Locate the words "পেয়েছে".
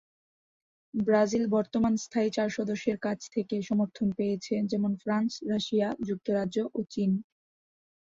4.17-4.55